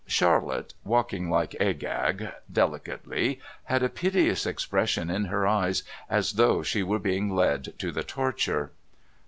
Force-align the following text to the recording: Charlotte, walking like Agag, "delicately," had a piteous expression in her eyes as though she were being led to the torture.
Charlotte, 0.07 0.73
walking 0.83 1.29
like 1.29 1.55
Agag, 1.61 2.31
"delicately," 2.51 3.39
had 3.65 3.83
a 3.83 3.87
piteous 3.89 4.47
expression 4.47 5.11
in 5.11 5.25
her 5.25 5.45
eyes 5.45 5.83
as 6.09 6.31
though 6.33 6.63
she 6.63 6.81
were 6.81 6.97
being 6.97 7.29
led 7.29 7.77
to 7.77 7.91
the 7.91 8.03
torture. 8.03 8.71